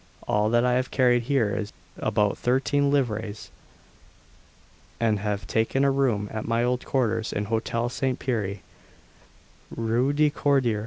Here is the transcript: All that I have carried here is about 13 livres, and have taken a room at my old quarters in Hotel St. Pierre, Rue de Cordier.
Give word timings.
All 0.27 0.49
that 0.49 0.65
I 0.65 0.73
have 0.73 0.89
carried 0.89 1.21
here 1.25 1.55
is 1.55 1.71
about 1.97 2.35
13 2.39 2.89
livres, 2.89 3.51
and 4.99 5.19
have 5.19 5.45
taken 5.45 5.83
a 5.83 5.91
room 5.91 6.27
at 6.31 6.47
my 6.47 6.63
old 6.63 6.83
quarters 6.83 7.31
in 7.31 7.45
Hotel 7.45 7.87
St. 7.87 8.17
Pierre, 8.17 8.61
Rue 9.69 10.11
de 10.11 10.31
Cordier. 10.31 10.79